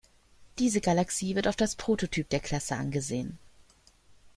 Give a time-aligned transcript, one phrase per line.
[0.57, 3.37] Diese Galaxie wird oft als Prototyp der Klasse angesehen.